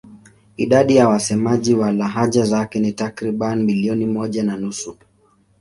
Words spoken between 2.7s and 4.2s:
ni takriban milioni